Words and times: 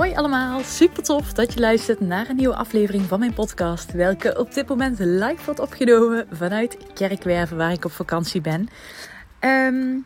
Hoi 0.00 0.14
allemaal, 0.14 0.60
super 0.60 1.02
tof 1.02 1.32
dat 1.32 1.54
je 1.54 1.60
luistert 1.60 2.00
naar 2.00 2.28
een 2.28 2.36
nieuwe 2.36 2.54
aflevering 2.54 3.04
van 3.04 3.18
mijn 3.18 3.34
podcast, 3.34 3.92
welke 3.92 4.38
op 4.38 4.54
dit 4.54 4.68
moment 4.68 4.98
live 4.98 5.44
wordt 5.44 5.60
opgenomen 5.60 6.26
vanuit 6.30 6.76
Kerkwerven 6.94 7.56
waar 7.56 7.72
ik 7.72 7.84
op 7.84 7.92
vakantie 7.92 8.40
ben. 8.40 8.68
Ehm, 9.38 9.96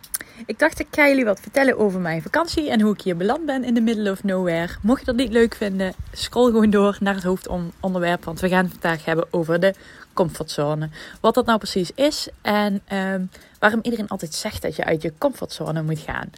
ik 0.46 0.58
dacht 0.58 0.80
ik 0.80 0.86
ga 0.90 1.08
jullie 1.08 1.24
wat 1.24 1.40
vertellen 1.40 1.78
over 1.78 2.00
mijn 2.00 2.22
vakantie 2.22 2.70
en 2.70 2.80
hoe 2.80 2.92
ik 2.92 3.00
hier 3.00 3.16
beland 3.16 3.46
ben 3.46 3.64
in 3.64 3.74
de 3.74 3.80
middle 3.80 4.10
of 4.10 4.24
nowhere. 4.24 4.72
Mocht 4.82 5.00
je 5.00 5.06
dat 5.06 5.16
niet 5.16 5.32
leuk 5.32 5.54
vinden, 5.54 5.94
scroll 6.12 6.50
gewoon 6.50 6.70
door 6.70 6.96
naar 7.00 7.14
het 7.14 7.24
hoofdonderwerp, 7.24 8.24
want 8.24 8.40
we 8.40 8.48
gaan 8.48 8.64
het 8.64 8.72
vandaag 8.80 9.04
hebben 9.04 9.26
over 9.30 9.60
de 9.60 9.74
comfortzone. 10.12 10.88
Wat 11.20 11.34
dat 11.34 11.46
nou 11.46 11.58
precies 11.58 11.90
is 11.94 12.28
en 12.42 12.82
um, 12.92 13.30
waarom 13.58 13.80
iedereen 13.82 14.08
altijd 14.08 14.34
zegt 14.34 14.62
dat 14.62 14.76
je 14.76 14.84
uit 14.84 15.02
je 15.02 15.12
comfortzone 15.18 15.82
moet 15.82 15.98
gaan. 15.98 16.30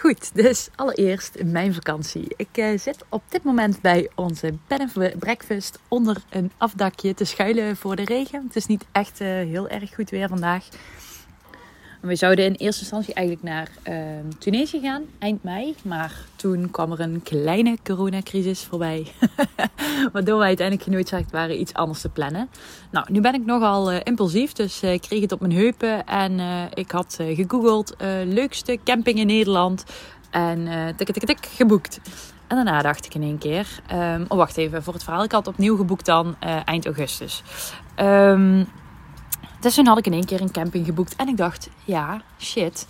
Goed, 0.00 0.34
dus 0.34 0.68
allereerst 0.76 1.42
mijn 1.44 1.74
vakantie. 1.74 2.34
Ik 2.36 2.48
uh, 2.58 2.78
zit 2.78 3.04
op 3.08 3.22
dit 3.28 3.42
moment 3.42 3.80
bij 3.80 4.10
onze 4.14 4.52
bed 4.66 4.80
and 4.80 5.18
breakfast 5.18 5.78
onder 5.88 6.16
een 6.30 6.50
afdakje 6.56 7.14
te 7.14 7.24
schuilen 7.24 7.76
voor 7.76 7.96
de 7.96 8.04
regen. 8.04 8.42
Het 8.46 8.56
is 8.56 8.66
niet 8.66 8.84
echt 8.92 9.20
uh, 9.20 9.28
heel 9.28 9.68
erg 9.68 9.94
goed 9.94 10.10
weer 10.10 10.28
vandaag. 10.28 10.68
We 12.00 12.16
zouden 12.16 12.44
in 12.44 12.54
eerste 12.54 12.80
instantie 12.80 13.14
eigenlijk 13.14 13.46
naar 13.46 13.68
uh, 13.88 14.04
Tunesië 14.38 14.80
gaan, 14.80 15.02
eind 15.18 15.42
mei. 15.42 15.74
Maar 15.82 16.14
toen 16.36 16.70
kwam 16.70 16.92
er 16.92 17.00
een 17.00 17.22
kleine 17.22 17.78
coronacrisis 17.84 18.64
voorbij. 18.64 19.06
Waardoor 20.12 20.38
wij 20.38 20.46
uiteindelijk 20.46 20.88
genoodzaakt 20.88 21.30
waren 21.30 21.60
iets 21.60 21.74
anders 21.74 22.00
te 22.00 22.08
plannen. 22.08 22.48
Nou, 22.90 23.06
nu 23.10 23.20
ben 23.20 23.34
ik 23.34 23.44
nogal 23.44 23.92
uh, 23.92 23.98
impulsief, 24.02 24.52
dus 24.52 24.82
uh, 24.82 24.92
ik 24.92 25.00
kreeg 25.00 25.20
het 25.20 25.32
op 25.32 25.40
mijn 25.40 25.52
heupen. 25.52 26.06
En 26.06 26.38
uh, 26.38 26.62
ik 26.74 26.90
had 26.90 27.18
gegoogeld 27.18 27.96
leukste 28.24 28.78
camping 28.84 29.18
in 29.18 29.26
Nederland. 29.26 29.84
En 30.30 30.68
tik, 30.96 31.10
tik, 31.10 31.24
tik, 31.24 31.46
geboekt. 31.46 32.00
En 32.46 32.56
daarna 32.56 32.82
dacht 32.82 33.06
ik 33.06 33.14
in 33.14 33.22
één 33.22 33.38
keer, 33.38 33.80
um, 33.92 34.24
oh 34.28 34.38
wacht 34.38 34.56
even, 34.56 34.82
voor 34.82 34.92
het 34.92 35.04
verhaal. 35.04 35.24
Ik 35.24 35.32
had 35.32 35.46
opnieuw 35.46 35.76
geboekt 35.76 36.06
dan 36.06 36.36
eind 36.64 36.84
augustus. 36.84 37.42
Um, 37.96 38.66
dus 39.60 39.74
toen 39.74 39.86
had 39.86 39.98
ik 39.98 40.06
in 40.06 40.12
één 40.12 40.24
keer 40.24 40.40
een 40.40 40.50
camping 40.50 40.86
geboekt. 40.86 41.16
En 41.16 41.28
ik 41.28 41.36
dacht, 41.36 41.68
ja, 41.84 42.22
shit. 42.38 42.86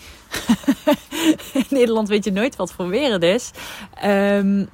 in 1.52 1.66
Nederland 1.68 2.08
weet 2.08 2.24
je 2.24 2.32
nooit 2.32 2.56
wat 2.56 2.72
voor 2.72 2.88
weer 2.88 3.12
het 3.12 3.22
is. 3.22 3.50
Um, 4.04 4.68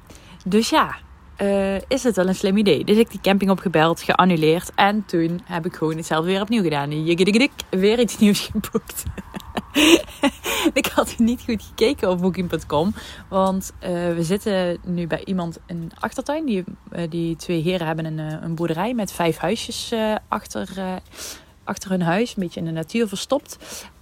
dus 0.45 0.69
ja, 0.69 0.95
uh, 1.41 1.75
is 1.75 2.03
het 2.03 2.15
wel 2.15 2.27
een 2.27 2.35
slim 2.35 2.57
idee. 2.57 2.83
Dus 2.83 2.97
ik 2.97 3.11
die 3.11 3.21
camping 3.21 3.51
opgebeld, 3.51 4.01
geannuleerd. 4.01 4.71
En 4.75 5.05
toen 5.05 5.41
heb 5.43 5.65
ik 5.65 5.75
gewoon 5.75 5.97
hetzelfde 5.97 6.31
weer 6.31 6.41
opnieuw 6.41 6.63
gedaan. 6.63 7.03
Jiggediggedik, 7.03 7.51
weer 7.69 7.99
iets 7.99 8.17
nieuws 8.17 8.49
geboekt. 8.51 9.03
ik 10.73 10.85
had 10.85 11.17
niet 11.17 11.41
goed 11.45 11.63
gekeken 11.63 12.09
op 12.09 12.21
booking.com. 12.21 12.93
Want 13.29 13.73
uh, 13.83 13.89
we 13.89 14.23
zitten 14.23 14.77
nu 14.85 15.07
bij 15.07 15.21
iemand 15.25 15.59
in 15.65 15.91
achtertuin. 15.99 16.45
Die, 16.45 16.63
uh, 16.91 17.01
die 17.09 17.35
twee 17.35 17.61
heren 17.61 17.87
hebben 17.87 18.05
een, 18.05 18.17
een 18.17 18.55
boerderij 18.55 18.93
met 18.93 19.11
vijf 19.11 19.37
huisjes 19.37 19.93
achter 20.27 20.69
achter 21.67 21.89
hun 21.89 22.01
huis, 22.01 22.29
een 22.29 22.43
beetje 22.43 22.59
in 22.59 22.65
de 22.65 22.71
natuur 22.71 23.07
verstopt. 23.07 23.57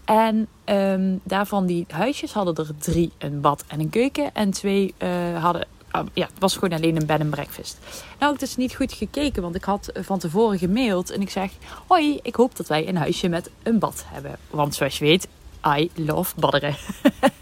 En 0.05 0.47
um, 0.65 1.19
daarvan 1.23 1.65
die 1.65 1.85
huisjes 1.89 2.33
hadden 2.33 2.55
er 2.55 2.77
drie 2.77 3.11
een 3.17 3.41
bad 3.41 3.63
en 3.67 3.79
een 3.79 3.89
keuken. 3.89 4.33
En 4.33 4.51
twee 4.51 4.93
uh, 4.97 5.43
hadden, 5.43 5.67
uh, 5.95 6.01
ja, 6.13 6.27
was 6.39 6.53
gewoon 6.53 6.77
alleen 6.77 6.95
een 6.95 7.05
bed 7.05 7.19
en 7.19 7.29
breakfast. 7.29 7.77
Nou, 8.19 8.33
ik 8.33 8.39
dus 8.39 8.55
niet 8.55 8.75
goed 8.75 8.93
gekeken, 8.93 9.41
want 9.41 9.55
ik 9.55 9.63
had 9.63 9.91
van 9.93 10.19
tevoren 10.19 10.57
gemaild. 10.57 11.09
En 11.09 11.21
ik 11.21 11.29
zeg, 11.29 11.51
hoi, 11.87 12.19
ik 12.23 12.35
hoop 12.35 12.55
dat 12.55 12.67
wij 12.67 12.87
een 12.87 12.97
huisje 12.97 13.27
met 13.27 13.49
een 13.63 13.79
bad 13.79 14.03
hebben. 14.07 14.37
Want 14.49 14.75
zoals 14.75 14.97
je 14.97 15.05
weet, 15.05 15.27
I 15.77 15.89
love 15.95 16.33
badderen. 16.39 16.75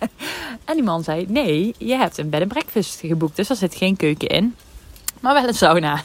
en 0.65 0.73
die 0.73 0.83
man 0.83 1.03
zei, 1.03 1.25
nee, 1.29 1.75
je 1.77 1.95
hebt 1.95 2.17
een 2.17 2.29
bed 2.29 2.41
en 2.41 2.47
breakfast 2.47 2.99
geboekt. 2.99 3.35
Dus 3.35 3.49
er 3.49 3.55
zit 3.55 3.75
geen 3.75 3.95
keuken 3.95 4.27
in. 4.27 4.55
Maar 5.19 5.33
wel 5.33 5.47
een 5.47 5.53
sauna. 5.53 6.01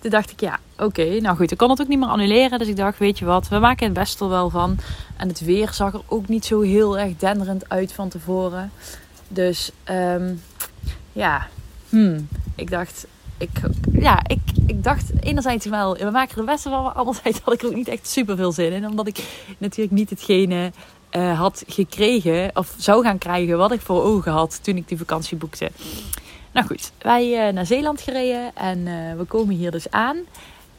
Toen 0.00 0.10
dacht 0.10 0.30
ik, 0.30 0.40
ja, 0.40 0.58
oké, 0.78 1.20
nou 1.20 1.36
goed, 1.36 1.50
ik 1.50 1.58
kon 1.58 1.70
het 1.70 1.80
ook 1.80 1.88
niet 1.88 1.98
meer 1.98 2.08
annuleren. 2.08 2.58
Dus 2.58 2.68
ik 2.68 2.76
dacht, 2.76 2.98
weet 2.98 3.18
je 3.18 3.24
wat, 3.24 3.48
we 3.48 3.58
maken 3.58 3.84
het 3.84 3.94
best 3.94 4.18
wel 4.18 4.50
van. 4.50 4.78
En 5.16 5.28
het 5.28 5.40
weer 5.40 5.72
zag 5.72 5.92
er 5.92 6.00
ook 6.06 6.28
niet 6.28 6.44
zo 6.44 6.60
heel 6.60 6.98
erg 6.98 7.16
denderend 7.16 7.68
uit 7.68 7.92
van 7.92 8.08
tevoren. 8.08 8.72
Dus 9.28 9.70
um, 9.90 10.42
ja, 11.12 11.46
hmm, 11.88 12.28
ik 12.54 12.70
dacht, 12.70 13.06
ik, 13.38 13.60
ja, 13.92 14.20
ik, 14.26 14.40
ik 14.66 14.84
dacht 14.84 15.10
enerzijds 15.20 15.66
wel, 15.66 15.96
we 15.96 16.10
maken 16.10 16.38
er 16.38 16.44
best 16.44 16.64
wel, 16.64 16.82
maar 16.82 16.92
anderzijds 16.92 17.40
had 17.44 17.54
ik 17.54 17.62
er 17.62 17.68
ook 17.68 17.74
niet 17.74 17.88
echt 17.88 18.08
super 18.08 18.36
veel 18.36 18.52
zin 18.52 18.72
in. 18.72 18.86
Omdat 18.86 19.06
ik 19.06 19.22
natuurlijk 19.58 19.96
niet 19.96 20.10
hetgene 20.10 20.72
uh, 21.12 21.38
had 21.38 21.64
gekregen 21.66 22.50
of 22.54 22.74
zou 22.76 23.02
gaan 23.02 23.18
krijgen 23.18 23.58
wat 23.58 23.72
ik 23.72 23.80
voor 23.80 24.02
ogen 24.02 24.32
had 24.32 24.58
toen 24.62 24.76
ik 24.76 24.88
die 24.88 24.98
vakantie 24.98 25.36
boekte. 25.36 25.70
Nou 26.52 26.66
goed, 26.66 26.92
wij 26.98 27.46
uh, 27.48 27.52
naar 27.52 27.66
Zeeland 27.66 28.00
gereden 28.00 28.50
en 28.54 28.78
uh, 28.78 29.14
we 29.16 29.24
komen 29.24 29.56
hier 29.56 29.70
dus 29.70 29.90
aan. 29.90 30.16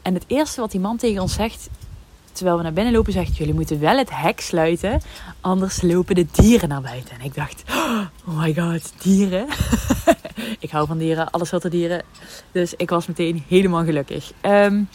En 0.01 0.13
het 0.13 0.23
eerste 0.27 0.61
wat 0.61 0.71
die 0.71 0.79
man 0.79 0.97
tegen 0.97 1.21
ons 1.21 1.33
zegt, 1.33 1.69
terwijl 2.31 2.57
we 2.57 2.63
naar 2.63 2.73
binnen 2.73 2.93
lopen, 2.93 3.13
zegt: 3.13 3.37
Jullie 3.37 3.53
moeten 3.53 3.79
wel 3.79 3.97
het 3.97 4.09
hek 4.11 4.39
sluiten, 4.39 5.01
anders 5.41 5.81
lopen 5.81 6.15
de 6.15 6.25
dieren 6.31 6.69
naar 6.69 6.81
buiten. 6.81 7.15
En 7.19 7.25
ik 7.25 7.35
dacht: 7.35 7.63
Oh 8.27 8.39
my 8.39 8.53
god, 8.53 8.93
dieren. 9.01 9.47
ik 10.59 10.71
hou 10.71 10.87
van 10.87 10.97
dieren, 10.97 11.29
alles 11.29 11.49
wat 11.49 11.63
er 11.63 11.69
dieren. 11.69 12.01
Dus 12.51 12.73
ik 12.73 12.89
was 12.89 13.07
meteen 13.07 13.43
helemaal 13.47 13.83
gelukkig. 13.83 14.31
Um, 14.41 14.87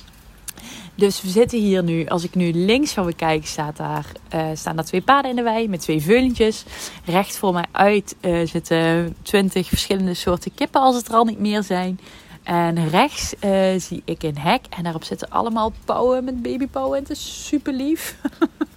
dus 0.95 1.23
we 1.23 1.29
zitten 1.29 1.59
hier 1.59 1.83
nu, 1.83 2.07
als 2.07 2.25
ik 2.25 2.35
nu 2.35 2.53
links 2.53 2.93
van 2.93 3.05
me 3.05 3.13
kijk, 3.13 3.47
staat 3.47 3.77
daar, 3.77 4.13
uh, 4.35 4.47
staan 4.55 4.77
daar 4.77 4.85
twee 4.85 5.03
paarden 5.03 5.31
in 5.31 5.37
de 5.37 5.43
wei 5.43 5.69
met 5.69 5.81
twee 5.81 6.03
veulentjes. 6.03 6.65
Recht 7.05 7.37
voor 7.37 7.53
mij 7.53 7.65
uit 7.73 8.17
uh, 8.21 8.47
zitten 8.47 9.17
twintig 9.23 9.69
verschillende 9.69 10.15
soorten 10.15 10.55
kippen 10.55 10.81
als 10.81 10.97
het 10.97 11.09
er 11.09 11.15
al 11.15 11.25
niet 11.25 11.39
meer 11.39 11.63
zijn. 11.63 12.01
En 12.43 12.89
rechts 12.89 13.35
uh, 13.45 13.51
zie 13.77 14.03
ik 14.05 14.23
een 14.23 14.39
hek 14.39 14.67
en 14.71 14.83
daarop 14.83 15.05
zitten 15.05 15.31
allemaal 15.31 15.73
pauwen 15.85 16.25
met 16.25 16.43
babypauwen. 16.43 16.99
Het 16.99 17.11
is 17.11 17.47
super 17.47 17.73
lief. 17.73 18.17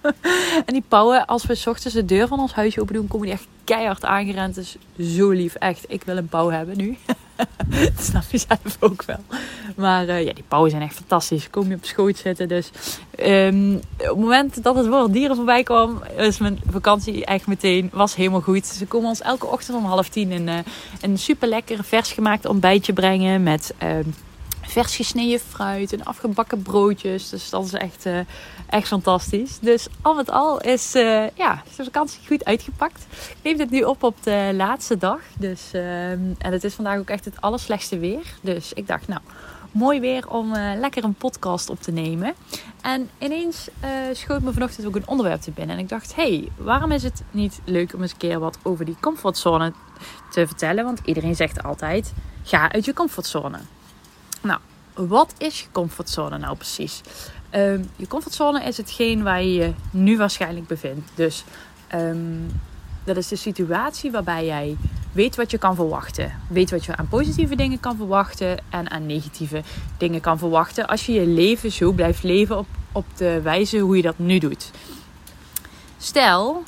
en 0.66 0.72
die 0.72 0.84
pauwen, 0.88 1.26
als 1.26 1.46
we 1.46 1.54
s 1.54 1.66
ochtends 1.66 1.94
de 1.94 2.04
deur 2.04 2.28
van 2.28 2.40
ons 2.40 2.52
huisje 2.52 2.80
open 2.80 2.94
doen, 2.94 3.08
komen 3.08 3.26
die 3.26 3.34
echt 3.34 3.46
keihard 3.64 4.04
aangerend. 4.04 4.56
Het 4.56 4.76
is 4.96 5.16
zo 5.16 5.30
lief, 5.30 5.54
echt. 5.54 5.84
Ik 5.88 6.04
wil 6.04 6.16
een 6.16 6.28
pauw 6.28 6.50
hebben 6.50 6.76
nu. 6.76 6.96
dat 7.94 8.04
snap 8.04 8.22
je 8.30 8.38
zelf 8.38 8.76
ook 8.80 9.04
wel. 9.04 9.20
Maar 9.76 10.08
uh, 10.08 10.24
ja, 10.24 10.32
die 10.32 10.44
pauwen 10.48 10.70
zijn 10.70 10.82
echt 10.82 10.94
fantastisch. 10.94 11.50
Kom 11.50 11.68
je 11.68 11.74
op 11.74 11.84
schoot 11.84 12.16
zitten. 12.16 12.48
Dus 12.48 12.70
um, 13.24 13.74
op 13.74 13.82
het 13.98 14.16
moment 14.16 14.62
dat 14.62 14.76
het 14.76 14.88
woord 14.88 15.12
dieren 15.12 15.36
voorbij 15.36 15.62
kwam, 15.62 16.02
is 16.16 16.38
mijn 16.38 16.60
vakantie 16.70 17.24
echt 17.24 17.46
meteen 17.46 17.90
was 17.92 18.14
helemaal 18.14 18.40
goed. 18.40 18.66
Ze 18.66 18.86
komen 18.86 19.08
ons 19.08 19.20
elke 19.20 19.46
ochtend 19.46 19.76
om 19.76 19.84
half 19.84 20.08
tien 20.08 20.30
een, 20.30 20.46
uh, 20.46 20.58
een 21.00 21.18
super 21.18 21.48
lekker 21.48 21.84
vers 21.84 22.12
gemaakt 22.12 22.46
ontbijtje 22.46 22.92
brengen 22.92 23.42
met. 23.42 23.74
Uh, 23.82 23.88
vers 24.68 24.96
gesneden 24.96 25.40
fruit 25.40 25.92
en 25.92 26.04
afgebakken 26.04 26.62
broodjes. 26.62 27.28
Dus 27.28 27.50
dat 27.50 27.64
is 27.64 27.72
echt, 27.72 28.06
uh, 28.06 28.18
echt 28.66 28.86
fantastisch. 28.86 29.58
Dus 29.58 29.86
al 30.02 30.14
met 30.14 30.30
al 30.30 30.60
is, 30.60 30.94
uh, 30.94 31.28
ja, 31.34 31.62
is 31.70 31.76
de 31.76 31.84
vakantie 31.84 32.20
goed 32.26 32.44
uitgepakt. 32.44 33.06
Ik 33.10 33.36
neem 33.42 33.56
dit 33.56 33.70
nu 33.70 33.82
op 33.82 34.02
op 34.02 34.22
de 34.22 34.50
laatste 34.54 34.96
dag. 34.96 35.20
Dus, 35.38 35.70
uh, 35.72 36.10
en 36.10 36.36
het 36.38 36.64
is 36.64 36.74
vandaag 36.74 36.98
ook 36.98 37.08
echt 37.08 37.24
het 37.24 37.40
allerslechtste 37.40 37.98
weer. 37.98 38.34
Dus 38.40 38.72
ik 38.72 38.86
dacht, 38.86 39.08
nou, 39.08 39.20
mooi 39.72 40.00
weer 40.00 40.28
om 40.30 40.54
uh, 40.54 40.72
lekker 40.76 41.04
een 41.04 41.14
podcast 41.14 41.70
op 41.70 41.80
te 41.80 41.90
nemen. 41.90 42.34
En 42.80 43.10
ineens 43.18 43.68
schoot 44.12 44.42
me 44.42 44.52
vanochtend 44.52 44.86
ook 44.86 44.96
een 44.96 45.08
onderwerp 45.08 45.40
te 45.40 45.50
binnen. 45.50 45.76
En 45.76 45.82
ik 45.82 45.88
dacht, 45.88 46.14
hey, 46.14 46.48
waarom 46.56 46.92
is 46.92 47.02
het 47.02 47.22
niet 47.30 47.60
leuk 47.64 47.94
om 47.94 48.02
eens 48.02 48.12
een 48.12 48.18
keer 48.18 48.38
wat 48.38 48.58
over 48.62 48.84
die 48.84 48.96
comfortzone 49.00 49.72
te 50.30 50.46
vertellen? 50.46 50.84
Want 50.84 51.00
iedereen 51.04 51.34
zegt 51.34 51.62
altijd, 51.62 52.12
ga 52.42 52.72
uit 52.72 52.84
je 52.84 52.92
comfortzone. 52.92 53.58
Nou, 54.40 54.60
wat 54.94 55.34
is 55.38 55.60
je 55.60 55.66
comfortzone 55.72 56.38
nou 56.38 56.56
precies? 56.56 57.00
Um, 57.54 57.90
je 57.96 58.06
comfortzone 58.06 58.64
is 58.64 58.76
hetgeen 58.76 59.22
waar 59.22 59.42
je 59.42 59.52
je 59.52 59.72
nu 59.90 60.16
waarschijnlijk 60.16 60.66
bevindt. 60.66 61.10
Dus 61.14 61.44
um, 61.94 62.60
dat 63.04 63.16
is 63.16 63.28
de 63.28 63.36
situatie 63.36 64.10
waarbij 64.10 64.46
jij 64.46 64.76
weet 65.12 65.36
wat 65.36 65.50
je 65.50 65.58
kan 65.58 65.74
verwachten. 65.74 66.32
Weet 66.48 66.70
wat 66.70 66.84
je 66.84 66.96
aan 66.96 67.08
positieve 67.08 67.56
dingen 67.56 67.80
kan 67.80 67.96
verwachten 67.96 68.58
en 68.70 68.90
aan 68.90 69.06
negatieve 69.06 69.62
dingen 69.98 70.20
kan 70.20 70.38
verwachten. 70.38 70.86
Als 70.86 71.06
je 71.06 71.12
je 71.12 71.26
leven 71.26 71.72
zo 71.72 71.92
blijft 71.92 72.22
leven 72.22 72.58
op, 72.58 72.66
op 72.92 73.06
de 73.16 73.40
wijze 73.42 73.78
hoe 73.78 73.96
je 73.96 74.02
dat 74.02 74.18
nu 74.18 74.38
doet. 74.38 74.70
Stel, 75.98 76.62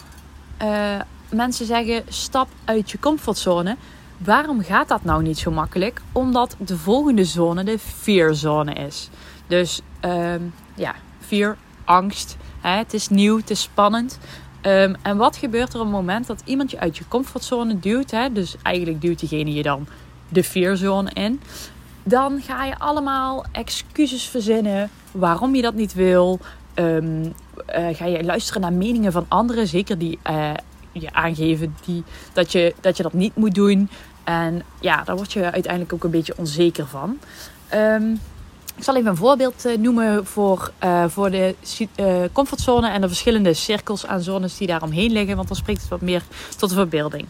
uh, 0.63 1.01
mensen 1.29 1.67
zeggen 1.67 2.03
stap 2.09 2.49
uit 2.65 2.91
je 2.91 2.99
comfortzone. 2.99 3.77
Waarom 4.25 4.63
gaat 4.63 4.89
dat 4.89 5.05
nou 5.05 5.23
niet 5.23 5.39
zo 5.39 5.51
makkelijk? 5.51 6.01
Omdat 6.13 6.57
de 6.59 6.77
volgende 6.77 7.25
zone 7.25 7.65
de 7.65 7.79
fear 7.79 8.35
zone 8.35 8.73
is. 8.73 9.09
Dus 9.47 9.81
ehm, 10.01 10.43
ja, 10.75 10.95
fear, 11.21 11.57
angst. 11.85 12.37
Hè? 12.61 12.71
Het 12.71 12.95
is 12.95 13.09
nieuw, 13.09 13.37
het 13.37 13.51
is 13.51 13.63
spannend. 13.63 14.19
Ehm, 14.61 14.95
en 15.03 15.17
wat 15.17 15.37
gebeurt 15.37 15.73
er 15.73 15.79
op 15.79 15.85
het 15.85 15.95
moment 15.95 16.27
dat 16.27 16.43
iemand 16.45 16.71
je 16.71 16.79
uit 16.79 16.97
je 16.97 17.09
comfortzone 17.09 17.79
duwt? 17.79 18.11
Hè? 18.11 18.33
Dus 18.33 18.57
eigenlijk 18.63 19.01
duwt 19.01 19.19
diegene 19.19 19.55
je 19.55 19.63
dan 19.63 19.87
de 20.29 20.45
fearzone 20.45 21.11
in. 21.11 21.41
Dan 22.03 22.41
ga 22.41 22.65
je 22.65 22.79
allemaal 22.79 23.45
excuses 23.53 24.25
verzinnen 24.25 24.91
waarom 25.13 25.55
je 25.55 25.63
dat 25.63 25.75
niet 25.75 25.95
wil. 25.95 26.39
Ehm, 26.75 27.25
eh, 27.67 27.87
ga 27.93 28.05
je 28.07 28.25
luisteren 28.25 28.61
naar 28.61 28.73
meningen 28.73 29.13
van 29.13 29.27
anderen, 29.29 29.67
zeker 29.67 29.99
die 29.99 30.19
uh, 30.31 30.53
je 30.93 31.13
aangeven 31.13 31.75
die, 31.85 32.05
dat, 32.33 32.53
je, 32.53 32.75
dat 32.81 32.97
je 32.97 33.03
dat 33.03 33.13
niet 33.13 33.37
moet 33.37 33.55
doen. 33.55 33.89
En 34.31 34.63
ja, 34.81 35.03
daar 35.05 35.17
word 35.17 35.33
je 35.33 35.53
uiteindelijk 35.53 35.93
ook 35.93 36.05
een 36.05 36.11
beetje 36.11 36.35
onzeker 36.37 36.87
van. 36.87 37.19
Um, 37.75 38.21
ik 38.77 38.85
zal 38.85 38.97
even 38.97 39.11
een 39.11 39.17
voorbeeld 39.17 39.65
eh, 39.65 39.79
noemen 39.79 40.27
voor, 40.27 40.73
uh, 40.85 41.05
voor 41.09 41.31
de 41.31 41.55
uh, 41.97 42.15
comfortzone 42.33 42.89
en 42.89 43.01
de 43.01 43.07
verschillende 43.07 43.55
cirkels 43.55 44.07
aan 44.07 44.21
zones 44.21 44.57
die 44.57 44.67
daaromheen 44.67 45.13
liggen, 45.13 45.37
want 45.37 45.49
dan 45.49 45.57
spreekt 45.57 45.81
het 45.81 45.91
wat 45.91 46.01
meer 46.01 46.23
tot 46.57 46.69
de 46.69 46.75
verbeelding. 46.75 47.27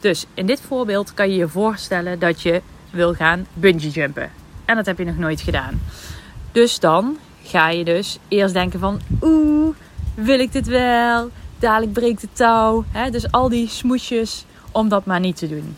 Dus 0.00 0.26
in 0.34 0.46
dit 0.46 0.60
voorbeeld 0.60 1.14
kan 1.14 1.30
je 1.30 1.36
je 1.36 1.48
voorstellen 1.48 2.18
dat 2.18 2.42
je 2.42 2.62
wil 2.90 3.14
gaan 3.14 3.46
bungee 3.52 3.90
jumpen. 3.90 4.30
En 4.64 4.76
dat 4.76 4.86
heb 4.86 4.98
je 4.98 5.04
nog 5.04 5.18
nooit 5.18 5.40
gedaan. 5.40 5.80
Dus 6.52 6.80
dan 6.80 7.18
ga 7.42 7.68
je 7.68 7.84
dus 7.84 8.18
eerst 8.28 8.54
denken 8.54 8.80
van, 8.80 9.00
oeh, 9.22 9.76
wil 10.14 10.40
ik 10.40 10.52
dit 10.52 10.66
wel? 10.66 11.30
Dadelijk 11.58 11.92
breekt 11.92 12.20
de 12.20 12.28
touw. 12.32 12.84
Dus 13.10 13.30
al 13.30 13.48
die 13.48 13.68
smoesjes 13.68 14.44
om 14.72 14.88
dat 14.88 15.04
maar 15.04 15.20
niet 15.20 15.36
te 15.36 15.48
doen. 15.48 15.76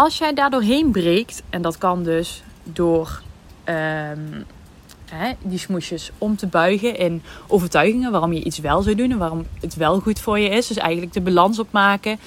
Als 0.00 0.18
jij 0.18 0.34
daar 0.34 0.50
doorheen 0.50 0.90
breekt, 0.90 1.42
en 1.50 1.62
dat 1.62 1.78
kan 1.78 2.02
dus 2.02 2.42
door 2.62 3.22
um, 3.64 4.44
hè, 5.10 5.32
die 5.42 5.58
smoesjes 5.58 6.10
om 6.18 6.36
te 6.36 6.46
buigen 6.46 6.96
in 6.96 7.22
overtuigingen 7.46 8.10
waarom 8.10 8.32
je 8.32 8.44
iets 8.44 8.58
wel 8.58 8.82
zou 8.82 8.94
doen 8.94 9.10
en 9.10 9.18
waarom 9.18 9.46
het 9.60 9.74
wel 9.74 10.00
goed 10.00 10.20
voor 10.20 10.38
je 10.38 10.48
is. 10.48 10.66
Dus 10.66 10.76
eigenlijk 10.76 11.12
de 11.12 11.20
balans 11.20 11.58
opmaken. 11.58 12.18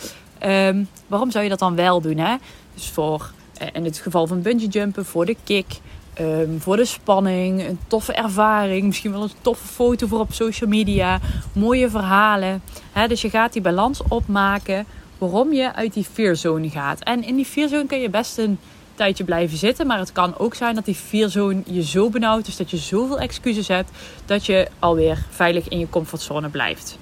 Um, 0.45 0.87
waarom 1.07 1.31
zou 1.31 1.43
je 1.43 1.49
dat 1.49 1.59
dan 1.59 1.75
wel 1.75 2.01
doen? 2.01 2.17
Hè? 2.17 2.35
Dus 2.73 2.89
voor, 2.89 3.31
eh, 3.57 3.67
in 3.73 3.85
het 3.85 3.97
geval 3.97 4.27
van 4.27 4.41
bungee 4.41 4.67
jumpen, 4.67 5.05
voor 5.05 5.25
de 5.25 5.35
kick, 5.43 5.79
um, 6.19 6.61
voor 6.61 6.75
de 6.75 6.85
spanning, 6.85 7.67
een 7.67 7.79
toffe 7.87 8.13
ervaring, 8.13 8.85
misschien 8.85 9.11
wel 9.11 9.23
een 9.23 9.31
toffe 9.41 9.67
foto 9.67 10.07
voor 10.07 10.19
op 10.19 10.33
social 10.33 10.69
media, 10.69 11.19
mooie 11.53 11.89
verhalen. 11.89 12.61
Hè? 12.91 13.07
Dus 13.07 13.21
je 13.21 13.29
gaat 13.29 13.53
die 13.53 13.61
balans 13.61 14.01
opmaken 14.07 14.85
waarom 15.23 15.53
je 15.53 15.73
uit 15.73 15.93
die 15.93 16.07
fearzone 16.11 16.69
gaat. 16.69 16.99
En 16.99 17.23
in 17.23 17.35
die 17.35 17.45
fearzone 17.45 17.85
kun 17.85 17.99
je 17.99 18.09
best 18.09 18.37
een 18.37 18.59
tijdje 18.95 19.23
blijven 19.23 19.57
zitten. 19.57 19.87
Maar 19.87 19.99
het 19.99 20.11
kan 20.11 20.37
ook 20.37 20.55
zijn 20.55 20.75
dat 20.75 20.85
die 20.85 20.95
fearzone 20.95 21.61
je 21.65 21.83
zo 21.83 22.09
benauwt. 22.09 22.45
Dus 22.45 22.57
dat 22.57 22.71
je 22.71 22.77
zoveel 22.77 23.19
excuses 23.19 23.67
hebt 23.67 23.91
dat 24.25 24.45
je 24.45 24.67
alweer 24.79 25.25
veilig 25.29 25.67
in 25.67 25.79
je 25.79 25.89
comfortzone 25.89 26.49
blijft. 26.49 26.97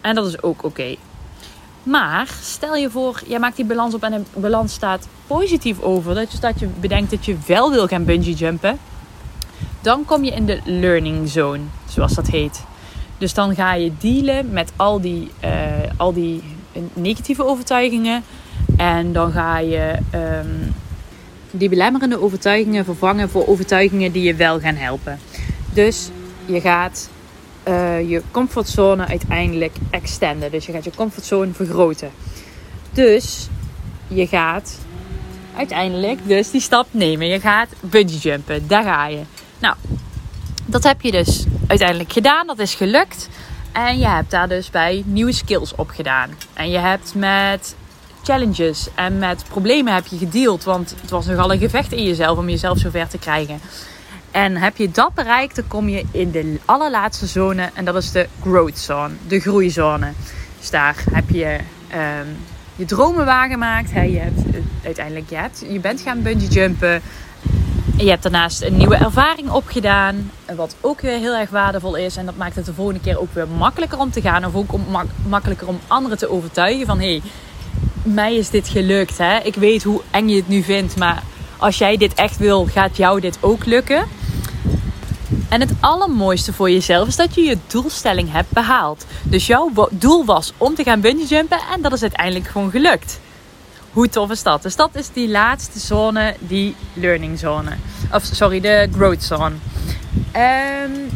En 0.00 0.14
dat 0.14 0.26
is 0.26 0.42
ook 0.42 0.64
oké. 0.64 0.96
Maar 1.82 2.34
stel 2.42 2.76
je 2.76 2.90
voor, 2.90 3.22
jij 3.26 3.38
maakt 3.38 3.56
die 3.56 3.64
balans 3.64 3.94
op 3.94 4.02
en 4.02 4.26
de 4.34 4.40
balans 4.40 4.72
staat 4.72 5.08
positief 5.26 5.80
over. 5.80 6.14
Dat 6.14 6.32
je, 6.32 6.38
dat 6.38 6.60
je 6.60 6.66
bedenkt 6.66 7.10
dat 7.10 7.24
je 7.24 7.36
wel 7.46 7.70
wil 7.70 7.86
gaan 7.86 8.04
bungee 8.04 8.34
jumpen. 8.34 8.78
Dan 9.80 10.04
kom 10.04 10.24
je 10.24 10.30
in 10.30 10.46
de 10.46 10.60
learning 10.64 11.28
zone, 11.28 11.62
zoals 11.88 12.14
dat 12.14 12.26
heet. 12.26 12.64
Dus 13.18 13.34
dan 13.34 13.54
ga 13.54 13.74
je 13.74 13.92
dealen 13.98 14.50
met 14.50 14.72
al 14.76 15.00
die, 15.00 15.30
uh, 15.44 15.50
al 15.96 16.12
die 16.12 16.42
negatieve 16.92 17.44
overtuigingen. 17.44 18.24
En 18.76 19.12
dan 19.12 19.32
ga 19.32 19.58
je 19.58 19.98
um, 20.14 20.74
die 21.50 21.68
belemmerende 21.68 22.20
overtuigingen 22.20 22.84
vervangen 22.84 23.30
voor 23.30 23.46
overtuigingen 23.46 24.12
die 24.12 24.22
je 24.22 24.34
wel 24.34 24.60
gaan 24.60 24.74
helpen. 24.74 25.18
Dus 25.72 26.08
je 26.44 26.60
gaat 26.60 27.08
uh, 27.68 28.08
je 28.10 28.22
comfortzone 28.30 29.06
uiteindelijk 29.06 29.76
extenden. 29.90 30.50
Dus 30.50 30.66
je 30.66 30.72
gaat 30.72 30.84
je 30.84 30.92
comfortzone 30.96 31.52
vergroten. 31.52 32.10
Dus 32.92 33.48
je 34.08 34.26
gaat 34.26 34.78
uiteindelijk 35.56 36.18
dus 36.28 36.50
die 36.50 36.60
stap 36.60 36.86
nemen. 36.90 37.26
Je 37.26 37.40
gaat 37.40 37.68
bungee 37.80 38.18
jumpen. 38.18 38.68
Daar 38.68 38.82
ga 38.82 39.06
je. 39.06 39.20
Nou, 39.58 39.74
dat 40.66 40.82
heb 40.82 41.00
je 41.00 41.10
dus 41.10 41.44
uiteindelijk 41.66 42.12
gedaan. 42.12 42.46
Dat 42.46 42.58
is 42.58 42.74
gelukt. 42.74 43.28
En 43.76 43.98
je 43.98 44.06
hebt 44.06 44.30
daar 44.30 44.48
dus 44.48 44.70
bij 44.70 45.02
nieuwe 45.06 45.32
skills 45.32 45.74
op 45.74 45.90
gedaan. 45.90 46.30
En 46.54 46.70
je 46.70 46.78
hebt 46.78 47.14
met 47.14 47.76
challenges 48.22 48.88
en 48.94 49.18
met 49.18 49.44
problemen 49.48 49.94
heb 49.94 50.06
je 50.06 50.18
gedeeld. 50.18 50.64
Want 50.64 50.94
het 51.00 51.10
was 51.10 51.26
nogal 51.26 51.52
een 51.52 51.58
gevecht 51.58 51.92
in 51.92 52.04
jezelf 52.04 52.38
om 52.38 52.48
jezelf 52.48 52.78
zover 52.78 53.08
te 53.08 53.18
krijgen. 53.18 53.60
En 54.30 54.56
heb 54.56 54.76
je 54.76 54.90
dat 54.90 55.14
bereikt, 55.14 55.56
dan 55.56 55.68
kom 55.68 55.88
je 55.88 56.04
in 56.10 56.30
de 56.30 56.58
allerlaatste 56.64 57.26
zone. 57.26 57.70
En 57.74 57.84
dat 57.84 57.96
is 57.96 58.12
de 58.12 58.28
growth 58.42 58.78
zone, 58.78 59.14
de 59.26 59.40
groeizone. 59.40 60.12
Dus 60.58 60.70
daar 60.70 60.96
heb 61.10 61.30
je 61.30 61.58
um, 61.94 62.36
je 62.76 62.84
dromen 62.84 63.24
waargemaakt. 63.24 63.90
Je 63.90 64.18
hebt 64.18 64.40
uiteindelijk, 64.84 65.30
je, 65.30 65.36
hebt, 65.36 65.64
je 65.68 65.80
bent 65.80 66.00
gaan 66.00 66.22
bungee 66.22 66.48
jumpen. 66.48 67.02
Je 67.98 68.08
hebt 68.08 68.22
daarnaast 68.22 68.62
een 68.62 68.76
nieuwe 68.76 68.96
ervaring 68.96 69.50
opgedaan. 69.50 70.30
Wat 70.56 70.76
ook 70.80 71.00
weer 71.00 71.18
heel 71.18 71.34
erg 71.34 71.50
waardevol 71.50 71.94
is. 71.94 72.16
En 72.16 72.26
dat 72.26 72.36
maakt 72.36 72.56
het 72.56 72.64
de 72.64 72.74
volgende 72.74 73.00
keer 73.00 73.20
ook 73.20 73.32
weer 73.32 73.48
makkelijker 73.48 73.98
om 73.98 74.10
te 74.10 74.20
gaan. 74.20 74.44
Of 74.44 74.54
ook 74.54 74.72
om, 74.72 74.84
makkelijker 75.26 75.68
om 75.68 75.80
anderen 75.86 76.18
te 76.18 76.30
overtuigen 76.30 76.86
van... 76.86 77.00
Hey, 77.00 77.22
mij 78.02 78.34
is 78.34 78.50
dit 78.50 78.68
gelukt. 78.68 79.18
Hè? 79.18 79.38
Ik 79.38 79.54
weet 79.54 79.82
hoe 79.82 80.00
eng 80.10 80.28
je 80.28 80.36
het 80.36 80.48
nu 80.48 80.62
vindt. 80.62 80.96
Maar 80.96 81.22
als 81.56 81.78
jij 81.78 81.96
dit 81.96 82.14
echt 82.14 82.36
wil, 82.36 82.66
gaat 82.66 82.96
jou 82.96 83.20
dit 83.20 83.38
ook 83.40 83.64
lukken. 83.64 84.04
En 85.48 85.60
het 85.60 85.72
allermooiste 85.80 86.52
voor 86.52 86.70
jezelf 86.70 87.08
is 87.08 87.16
dat 87.16 87.34
je 87.34 87.42
je 87.42 87.58
doelstelling 87.66 88.32
hebt 88.32 88.50
behaald. 88.50 89.06
Dus 89.22 89.46
jouw 89.46 89.70
doel 89.90 90.24
was 90.24 90.52
om 90.56 90.74
te 90.74 90.82
gaan 90.82 91.00
bungee 91.00 91.26
jumpen 91.26 91.58
en 91.72 91.82
dat 91.82 91.92
is 91.92 92.02
uiteindelijk 92.02 92.46
gewoon 92.46 92.70
gelukt. 92.70 93.20
Hoe 93.96 94.08
tof 94.08 94.30
is 94.30 94.42
dat? 94.42 94.62
Dus 94.62 94.76
dat 94.76 94.94
is 94.94 95.08
die 95.12 95.28
laatste 95.28 95.78
zone, 95.78 96.34
die 96.38 96.74
learning 96.92 97.38
zone. 97.38 97.70
Of 98.12 98.24
sorry, 98.24 98.60
de 98.60 98.88
growth 98.92 99.22
zone. 99.22 99.54
Um, 100.84 101.08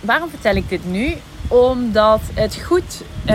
waarom 0.00 0.30
vertel 0.30 0.54
ik 0.54 0.68
dit 0.68 0.84
nu? 0.84 1.14
Omdat 1.48 2.20
het 2.34 2.62
goed 2.66 3.02
uh, 3.26 3.34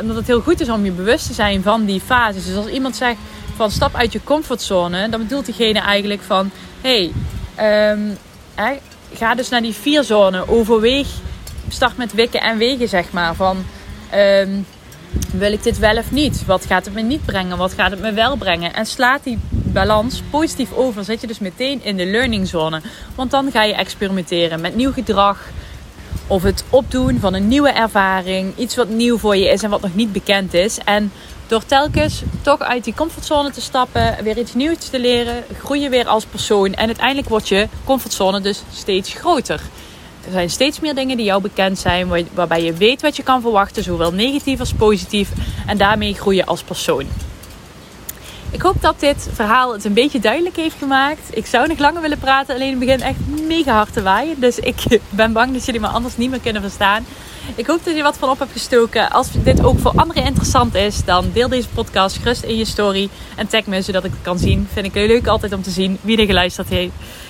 omdat 0.00 0.16
het 0.16 0.26
heel 0.26 0.40
goed 0.40 0.60
is 0.60 0.68
om 0.68 0.84
je 0.84 0.90
bewust 0.90 1.26
te 1.26 1.32
zijn 1.32 1.62
van 1.62 1.84
die 1.84 2.00
fases. 2.00 2.44
Dus 2.44 2.56
als 2.56 2.66
iemand 2.66 2.96
zegt 2.96 3.18
van 3.56 3.70
stap 3.70 3.94
uit 3.94 4.12
je 4.12 4.20
comfortzone, 4.24 5.08
dan 5.08 5.20
bedoelt 5.20 5.44
diegene 5.44 5.78
eigenlijk 5.78 6.22
van 6.22 6.50
hey, 6.80 7.12
um, 7.96 8.16
ga 9.14 9.34
dus 9.34 9.48
naar 9.48 9.62
die 9.62 9.74
vierzone. 9.74 10.48
Overweeg, 10.48 11.08
start 11.68 11.96
met 11.96 12.12
wikken 12.12 12.40
en 12.40 12.58
wegen 12.58 12.88
zeg 12.88 13.10
maar. 13.10 13.34
Van 13.34 13.64
um, 14.14 14.66
wil 15.32 15.52
ik 15.52 15.62
dit 15.62 15.78
wel 15.78 15.96
of 15.96 16.10
niet? 16.10 16.46
Wat 16.46 16.64
gaat 16.66 16.84
het 16.84 16.94
me 16.94 17.00
niet 17.00 17.24
brengen? 17.24 17.56
Wat 17.56 17.72
gaat 17.72 17.90
het 17.90 18.00
me 18.00 18.12
wel 18.12 18.36
brengen? 18.36 18.74
En 18.74 18.86
slaat 18.86 19.24
die 19.24 19.38
balans 19.50 20.22
positief 20.30 20.72
over, 20.72 21.04
zit 21.04 21.20
je 21.20 21.26
dus 21.26 21.38
meteen 21.38 21.84
in 21.84 21.96
de 21.96 22.06
learning 22.06 22.48
zone. 22.48 22.80
Want 23.14 23.30
dan 23.30 23.50
ga 23.50 23.62
je 23.62 23.74
experimenteren 23.74 24.60
met 24.60 24.74
nieuw 24.74 24.92
gedrag 24.92 25.48
of 26.26 26.42
het 26.42 26.64
opdoen 26.70 27.18
van 27.20 27.34
een 27.34 27.48
nieuwe 27.48 27.70
ervaring. 27.70 28.56
Iets 28.56 28.76
wat 28.76 28.88
nieuw 28.88 29.18
voor 29.18 29.36
je 29.36 29.48
is 29.48 29.62
en 29.62 29.70
wat 29.70 29.80
nog 29.80 29.94
niet 29.94 30.12
bekend 30.12 30.54
is. 30.54 30.78
En 30.84 31.12
door 31.46 31.64
telkens 31.64 32.22
toch 32.42 32.60
uit 32.60 32.84
die 32.84 32.94
comfortzone 32.94 33.50
te 33.50 33.60
stappen, 33.60 34.16
weer 34.22 34.38
iets 34.38 34.54
nieuws 34.54 34.88
te 34.88 35.00
leren, 35.00 35.44
groei 35.62 35.80
je 35.80 35.88
weer 35.88 36.06
als 36.06 36.24
persoon. 36.24 36.74
En 36.74 36.86
uiteindelijk 36.86 37.28
wordt 37.28 37.48
je 37.48 37.68
comfortzone 37.84 38.40
dus 38.40 38.62
steeds 38.72 39.12
groter. 39.12 39.60
Er 40.24 40.32
zijn 40.32 40.50
steeds 40.50 40.80
meer 40.80 40.94
dingen 40.94 41.16
die 41.16 41.26
jou 41.26 41.42
bekend 41.42 41.78
zijn, 41.78 42.26
waarbij 42.34 42.62
je 42.62 42.72
weet 42.72 43.02
wat 43.02 43.16
je 43.16 43.22
kan 43.22 43.40
verwachten, 43.40 43.82
zowel 43.82 44.12
negatief 44.12 44.60
als 44.60 44.72
positief. 44.72 45.30
En 45.66 45.78
daarmee 45.78 46.14
groei 46.14 46.36
je 46.36 46.46
als 46.46 46.62
persoon. 46.62 47.06
Ik 48.50 48.62
hoop 48.62 48.82
dat 48.82 49.00
dit 49.00 49.28
verhaal 49.32 49.72
het 49.72 49.84
een 49.84 49.92
beetje 49.92 50.20
duidelijk 50.20 50.56
heeft 50.56 50.76
gemaakt. 50.78 51.20
Ik 51.30 51.46
zou 51.46 51.68
nog 51.68 51.78
langer 51.78 52.02
willen 52.02 52.18
praten, 52.18 52.54
alleen 52.54 52.70
het 52.70 52.78
begint 52.78 53.00
echt 53.00 53.18
mega 53.46 53.74
hard 53.74 53.92
te 53.92 54.02
waaien. 54.02 54.40
Dus 54.40 54.58
ik 54.58 55.00
ben 55.10 55.32
bang 55.32 55.52
dat 55.52 55.64
jullie 55.64 55.80
me 55.80 55.86
anders 55.86 56.16
niet 56.16 56.30
meer 56.30 56.40
kunnen 56.40 56.62
verstaan. 56.62 57.04
Ik 57.56 57.66
hoop 57.66 57.84
dat 57.84 57.96
je 57.96 58.02
wat 58.02 58.18
van 58.18 58.28
op 58.28 58.38
hebt 58.38 58.52
gestoken. 58.52 59.10
Als 59.10 59.28
dit 59.32 59.64
ook 59.64 59.78
voor 59.78 59.92
anderen 59.96 60.24
interessant 60.24 60.74
is, 60.74 61.04
dan 61.04 61.30
deel 61.32 61.48
deze 61.48 61.68
podcast 61.68 62.16
gerust 62.16 62.42
in 62.42 62.56
je 62.56 62.64
story. 62.64 63.08
En 63.36 63.46
tag 63.46 63.66
me 63.66 63.82
zodat 63.82 64.04
ik 64.04 64.10
het 64.10 64.22
kan 64.22 64.38
zien. 64.38 64.68
Vind 64.72 64.86
ik 64.86 64.94
leuk 64.94 65.26
altijd 65.26 65.52
om 65.52 65.62
te 65.62 65.70
zien 65.70 65.98
wie 66.00 66.18
er 66.18 66.26
geluisterd 66.26 66.68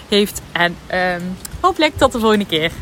heeft. 0.08 0.40
En 0.52 0.76
um, 0.94 1.36
hopelijk 1.60 1.96
tot 1.96 2.12
de 2.12 2.18
volgende 2.18 2.46
keer. 2.46 2.72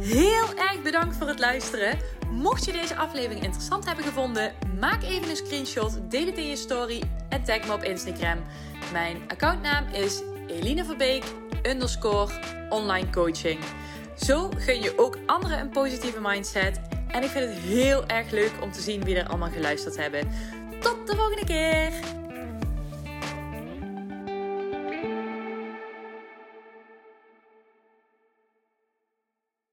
Heel 0.00 0.48
erg 0.56 0.82
bedankt 0.82 1.16
voor 1.16 1.28
het 1.28 1.38
luisteren. 1.38 1.98
Mocht 2.30 2.64
je 2.64 2.72
deze 2.72 2.96
aflevering 2.96 3.44
interessant 3.44 3.86
hebben 3.86 4.04
gevonden, 4.04 4.52
maak 4.80 5.02
even 5.02 5.30
een 5.30 5.36
screenshot, 5.36 5.98
deel 6.08 6.26
het 6.26 6.38
in 6.38 6.46
je 6.46 6.56
story 6.56 7.02
en 7.28 7.44
tag 7.44 7.66
me 7.66 7.72
op 7.72 7.82
Instagram. 7.82 8.38
Mijn 8.92 9.16
accountnaam 9.28 9.84
is 9.92 10.22
Eline 10.46 10.84
Verbeek 10.84 11.24
underscore 11.62 12.32
online 12.68 13.10
coaching. 13.10 13.58
Zo 14.24 14.50
gun 14.56 14.82
je 14.82 14.98
ook 14.98 15.18
anderen 15.26 15.60
een 15.60 15.70
positieve 15.70 16.20
mindset. 16.20 16.80
En 17.08 17.22
ik 17.22 17.28
vind 17.28 17.44
het 17.44 17.58
heel 17.58 18.06
erg 18.06 18.30
leuk 18.30 18.52
om 18.62 18.72
te 18.72 18.80
zien 18.80 19.04
wie 19.04 19.16
er 19.16 19.28
allemaal 19.28 19.50
geluisterd 19.50 19.96
hebben. 19.96 20.28
Tot 20.80 21.06
de 21.06 21.16
volgende 21.16 21.44
keer! 21.44 22.19